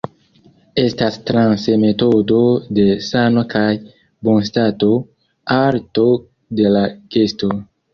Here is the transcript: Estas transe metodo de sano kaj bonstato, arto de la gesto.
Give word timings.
Estas 0.83 1.19
transe 1.27 1.75
metodo 1.83 2.39
de 2.79 2.87
sano 3.11 3.45
kaj 3.55 3.69
bonstato, 4.31 4.93
arto 5.63 6.11
de 6.63 6.77
la 6.79 6.87
gesto. 7.17 7.59